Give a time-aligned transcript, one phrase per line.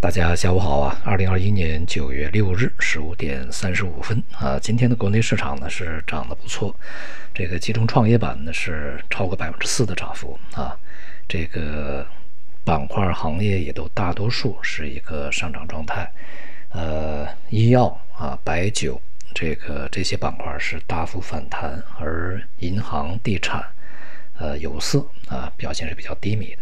[0.00, 0.96] 大家下午好啊！
[1.04, 6.72] 二零二一年九月六日十五点三十五分啊，今天的国内市场呢是涨得不错，
[7.34, 10.78] 这个集中创业板呢是超过百分之四的涨幅啊，
[11.26, 12.06] 这个
[12.64, 16.08] 板块行业也都大多数是一个上涨状态，
[16.68, 17.86] 呃，医药
[18.16, 19.02] 啊、白酒
[19.34, 23.66] 这个这些板块是大幅反弹，而银行、地产、
[24.38, 26.58] 呃、有色啊表现是比较低迷的。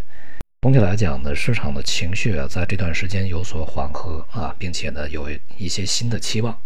[0.63, 6.59] 总体来讲呢，市场的情绪啊，在这段时间有所缓和啊，并且呢，有一些新的期望。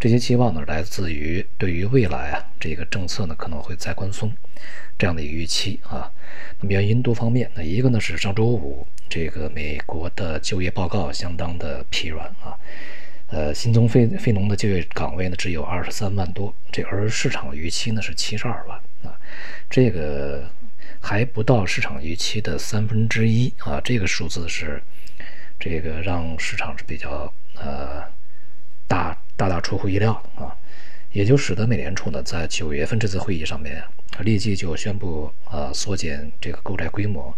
[0.00, 4.32] 这些期望呢，来自于对于未来啊，这个政策呢可能会再宽松
[4.98, 6.10] 这样的一个预期啊。
[6.58, 12.58] 那么原因多方面，那一个呢是上周五这个美国的就业报告相当的疲软啊，
[13.28, 19.16] 呃，新增非非农的就业岗位呢只有二十三万多，这而市场预期呢是七十二万啊，
[19.70, 20.50] 这个。
[21.08, 24.82] 还不到市场预期的三分之一啊，这个数字是
[25.56, 28.02] 这个让市场是比较呃
[28.88, 30.50] 大大大出乎意料啊，
[31.12, 33.80] 也就使得美联储呢在九月份这次会议上面
[34.18, 37.32] 立即就宣布啊缩减这个购债规模，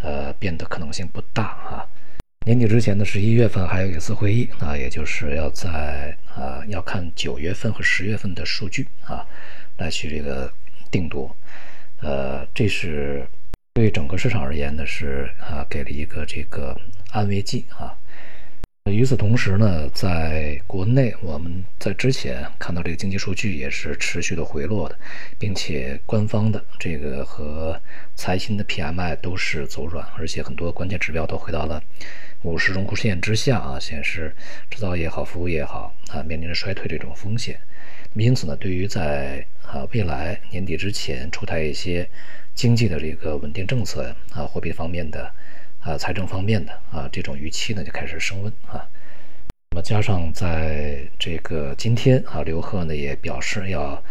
[0.00, 1.86] 呃变得可能性不大啊。
[2.46, 9.26] 年底之前的十一月份还有一次会议啊，也就是要在啊要看九月份和十月份的数据啊
[9.76, 10.50] 来去这个
[10.90, 11.36] 定夺。
[12.02, 13.26] 呃，这是
[13.72, 16.74] 对整个市场而言呢，是啊，给了一个这个
[17.10, 17.96] 安慰剂啊。
[18.84, 24.98] 与此同时呢，在国内，我们在之前看到这个经济数据也是持续的回落的，
[25.38, 27.78] 并且官方的这个和
[28.16, 31.80] 财新的 PMI 都是走软，而且很多关键指标都回到了
[32.42, 34.34] 五十荣枯线之下啊，显示
[34.70, 37.60] 制造业也好、服务业也好啊，面临着衰退这种风险。
[38.14, 42.08] 因此呢，对于在啊未来年底之前出台一些
[42.54, 45.32] 经济的这个稳定政策啊，货币方面的
[45.80, 48.84] 啊，财政方面的啊，这种预期呢就开始升温啊。
[49.70, 54.02] 那么加上在这个今天啊，刘鹤呢也表示要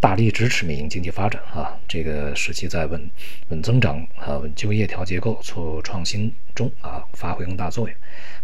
[0.00, 3.10] 大力支持民营经济发展啊，这个使其在稳
[3.48, 7.96] 稳增长啊、稳就业、调结构、促创新中啊发挥更大作用。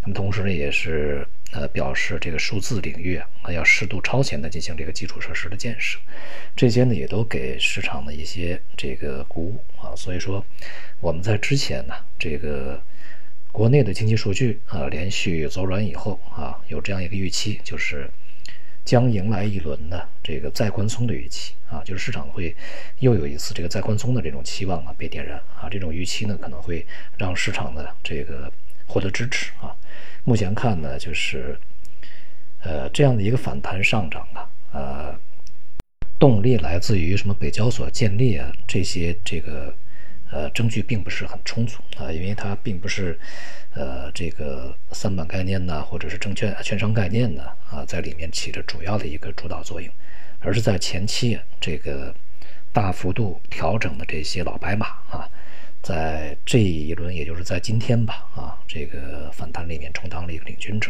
[0.02, 1.26] 那么同时呢，也是。
[1.54, 5.98] 呃，表示这个数字领域啊，要适度超前的进行这个基础设施的建设，
[6.56, 9.92] 这些呢也都给市场的一些这个鼓舞啊。
[9.94, 10.42] 所以说，
[10.98, 12.82] 我们在之前呢，这个
[13.52, 18.08] 国内的经济数据啊连续走软以后啊，有这样一个预期，就是
[18.84, 22.54] 将迎来一轮的这个再宽松的预期啊，就是市场会
[22.98, 28.50] 又有一次这个再宽松的这种期望啊被点燃啊，这种预期呢可能会让市场的这个
[28.86, 29.74] 获得支持啊。
[30.24, 31.58] 目前看呢，就是，
[32.60, 35.18] 呃，这样的一个反弹上涨啊，呃，
[36.18, 37.34] 动力来自于什么？
[37.34, 39.74] 北交所建立啊，这些这个
[40.32, 43.16] 呃证据并不是很充足啊，因为它并不是
[43.74, 49.92] 呃这个三板概念呢，或者是证券券商概念呢啊，在里面起着主要的一个主导作用，
[50.40, 52.12] 而是在前期这个
[52.72, 55.28] 大幅度调整的这些老白马啊。
[55.82, 60.88] 在这一轮，也就是在今天吧，啊，这个反弹里面充当了一个领军者，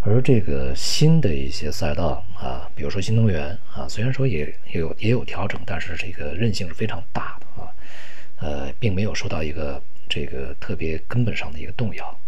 [0.00, 7.31] 而这个新的一些赛道啊，比如说新能源啊，虽然说也有也有调整，但是这个韧性是非常大，
[8.42, 12.18] 呃，并没有受到一个这个特别根本上的一个动摇，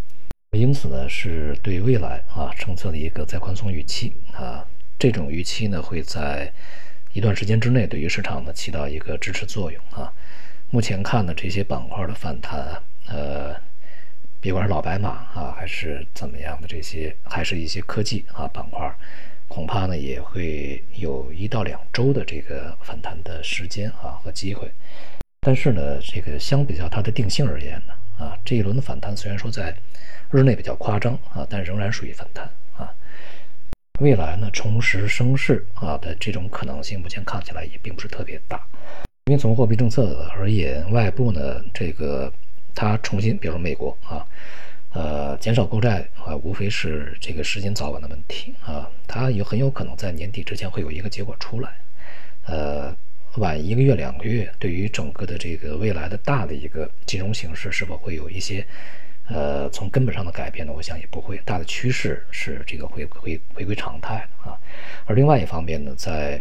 [0.52, 4.64] 因此呢，是对未来啊政策的一个再宽松预期啊，
[4.98, 6.52] 这种预期呢会在
[7.12, 10.12] 一段时间之内对于市场呢起到一个支持作用啊。
[10.70, 13.54] 目前看呢，这些板块的反弹，呃，
[14.40, 18.92] 别管是老白马啊，还是怎么样的这些，还是一些科技啊板块，
[19.48, 24.70] 恐怕呢也会有一到两周的这个反弹的时间啊和机会。
[25.44, 29.76] 但是呢，这个相比较它的定性而言呢，啊，这一轮的反弹虽然说在
[30.30, 32.90] 日内比较夸张啊，但仍然属于反弹啊。
[34.00, 38.58] 未来呢，重拾升势啊的这种可能性，目前看起来也并不是特别大。
[39.26, 42.32] 因为从货币政策而言，外部呢，这个
[42.74, 44.26] 它重新，比如说美国啊，
[44.92, 51.70] 呃，减少购债啊，无非是这个时间早晚的问题啊，它有很有可能在年底之前会有一个结果出来，
[52.46, 52.94] 呃，
[53.36, 58.64] 晚一个月两个月，对于整个的这个未来的大的一个金融形势是否会有一些
[59.26, 60.72] 呃从根本上的改变呢？
[60.72, 64.56] 我想也不会，大的趋势是这个回回回归常态啊，
[65.04, 66.40] 而另外一方面呢，在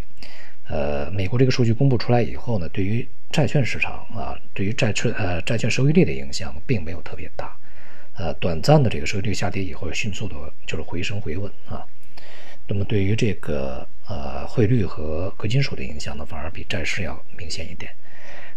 [0.67, 7.57] 呃，美国这个数据公布出来以后呢，对于债券市场啊，对于债券呃债券收益率的影响并没有特别大，
[8.17, 10.35] 呃，短暂的这个收益率下跌以后，迅速的
[10.67, 11.83] 就是回升回稳啊。
[12.67, 17.93] 那么对于这个呃汇率和贵金属的影响呢，反而比债市要明显一点。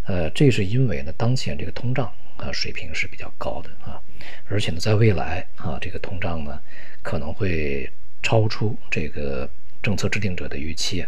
[0.05, 3.99] 呃，这是因为呢，当前这个通胀啊水平是比较高的啊，
[4.47, 6.59] 而且呢，在未来啊，这个通胀呢
[7.01, 7.91] 可能会
[8.23, 9.49] 超出这个
[9.83, 11.05] 政策制定者的预期，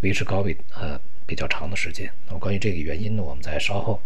[0.00, 2.10] 维持高位呃比较长的时间。
[2.26, 4.02] 那么关于这个原因呢，我们在稍后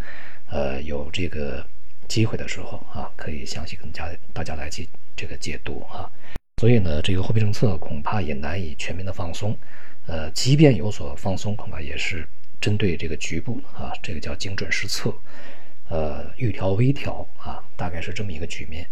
[0.49, 1.65] 呃有这个
[2.09, 4.85] 机会的时候啊，可以详细跟家大家来解
[5.15, 6.11] 这个解读啊。
[6.57, 9.57] 所以呢，这个货币政策恐怕也难以全面的放松，
[10.07, 12.25] 呃，即便有所放松，恐怕也是
[12.61, 15.13] 针对这个局部啊，这个叫精准施策，
[15.89, 18.87] 呃，预调微调啊，大概是这么一个局面。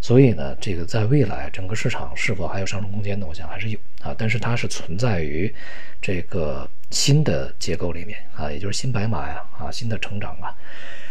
[0.00, 3.26] 所以呢，这个在未来整个市场是否还有上升空间呢？
[3.28, 5.52] 我想还是有啊，但是它是存在于
[6.00, 10.54] 这个新的结构里面啊，也就是新白马呀啊，新的成长啊，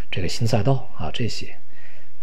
[0.10, 1.54] 这个新赛道啊这些。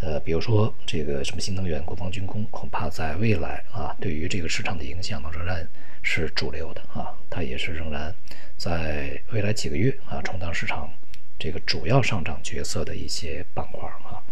[0.00, 5.66] 呃，比如说这个什么新能源、国防军工，恐怕在未来啊，对于这个市场的影响呢，仍然
[6.02, 8.14] 是主流的啊，它也是仍然
[8.56, 10.90] 在未来几个月啊，充当市场
[11.38, 14.22] 这个主要上涨角色的一些板块啊。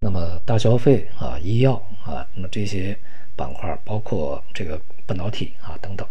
[0.00, 1.74] 那么大消费啊、医药
[2.04, 2.98] 啊，那么这些
[3.36, 6.06] 板块，包括这个半导体啊等等，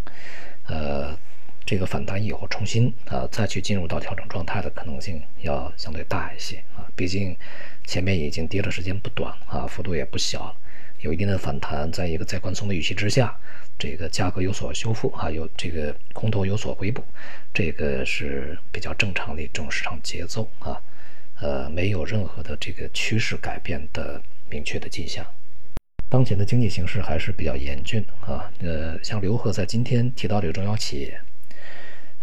[0.68, 1.14] 呃，
[1.66, 7.36] 这个反弹以后重新啊再去进入到调整状态的可能性要相对大一些啊，毕竟。
[7.84, 10.56] 前面已经跌的时间不短啊，幅度也不小了，
[11.00, 13.36] 有一定的反弹，在一个再宽松的预期之下，
[13.78, 17.04] 这个价格有所修复啊，有这个空头有所回补，
[17.52, 20.80] 这个是比较正常的一种市场节奏啊，
[21.42, 25.26] 呃，没有任何的这个趋势改变的明确的迹象。
[26.08, 31.20] 当前的经济形势还是比较严峻啊，呃，像刘贺在今天提到这个中药企业，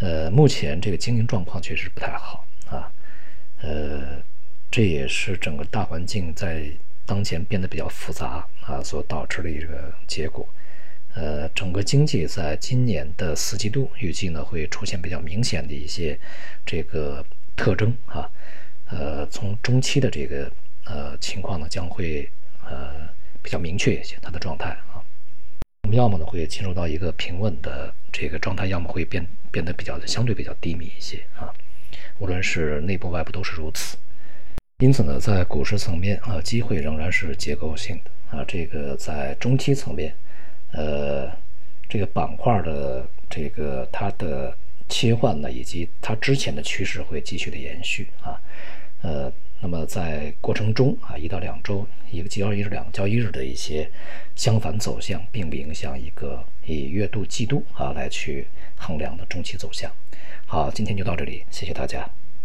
[0.00, 2.90] 呃，目前这个经营状况确实不太好啊，
[3.62, 4.22] 呃。
[4.70, 6.70] 这也是整个大环境在
[7.06, 10.46] 当前变得比较复杂啊，所导致的一个结果。
[11.14, 16.20] 呃，整个经济在今年的四季度预计呢会出现比较明显的一些
[16.66, 17.24] 这个
[17.56, 18.30] 特征啊。
[18.90, 20.52] 呃，从中期的这个
[20.84, 22.30] 呃情况呢将会
[22.62, 23.08] 呃
[23.42, 24.97] 比较明确一些它的状态啊。
[25.88, 31.48] 我们要么呢会进入到一个平稳的这个状态，要么会变变得比较相对比较低迷一些啊。
[32.18, 33.96] 无论是内部外部都是如此。
[34.80, 38.44] 因此呢，在股市层面啊，机会仍然是结构性的啊。
[38.46, 40.14] 这个在中期层面，
[40.72, 41.26] 呃，
[41.88, 44.54] 这个板块的这个它的
[44.90, 48.38] 切换呢，以及它之前的趋势会继续的延续啊。
[49.00, 53.90] 呃，那么在过程中啊，一到两周一个交易日、两个交易日的一些
[54.36, 58.46] 相反走向，并不影响一个以月度、季度啊来去
[58.76, 59.90] 衡量的中期走向。
[60.46, 62.08] 好，今天就到这里，谢谢大家。